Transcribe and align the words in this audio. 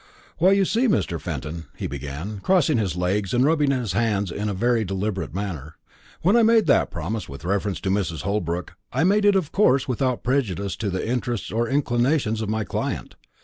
"Why, 0.39 0.53
you 0.53 0.65
see, 0.65 0.87
Mr. 0.87 1.21
Fenton," 1.21 1.65
he 1.77 1.85
began, 1.85 2.39
crossing 2.39 2.79
his 2.79 2.95
legs, 2.95 3.35
and 3.35 3.45
rubbing 3.45 3.69
his 3.69 3.93
hands 3.93 4.31
in 4.31 4.49
a 4.49 4.53
very 4.55 4.83
deliberate 4.83 5.31
manner, 5.35 5.75
"when 6.23 6.35
I 6.35 6.41
made 6.41 6.65
that 6.65 6.89
promise 6.89 7.29
with 7.29 7.45
reference 7.45 7.79
to 7.81 7.91
Mrs. 7.91 8.21
Holbrook, 8.23 8.73
I 8.91 9.03
made 9.03 9.25
it 9.25 9.35
of 9.35 9.51
course 9.51 9.87
without 9.87 10.23
prejudice 10.23 10.75
to 10.77 10.89
the 10.89 11.07
interests 11.07 11.51
or 11.51 11.69
inclinations 11.69 12.41
of 12.41 12.49
my 12.49 12.63
client. 12.63 13.13